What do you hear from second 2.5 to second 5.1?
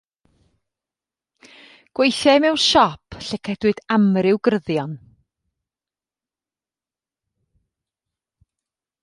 siop lle cedwid amryw gryddion.